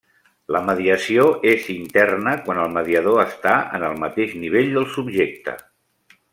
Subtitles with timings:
[0.53, 5.59] La mediació és interna quan el mediador està en el mateix nivell del subjecte.